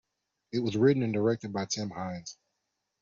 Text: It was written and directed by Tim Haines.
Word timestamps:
It 0.51 0.61
was 0.61 0.75
written 0.75 1.03
and 1.03 1.13
directed 1.13 1.53
by 1.53 1.65
Tim 1.65 1.91
Haines. 1.91 2.35